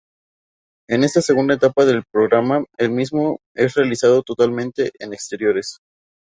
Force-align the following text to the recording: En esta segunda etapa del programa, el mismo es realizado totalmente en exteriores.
En 0.89 1.03
esta 1.03 1.21
segunda 1.21 1.53
etapa 1.53 1.85
del 1.85 2.03
programa, 2.11 2.65
el 2.79 2.89
mismo 2.89 3.39
es 3.53 3.75
realizado 3.75 4.23
totalmente 4.23 4.91
en 4.97 5.13
exteriores. 5.13 5.77